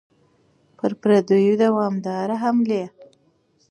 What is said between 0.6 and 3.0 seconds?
پر پردیو دوامدارې حملې.